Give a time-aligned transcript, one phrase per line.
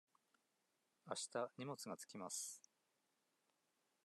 [1.05, 2.59] あした荷物が着きます。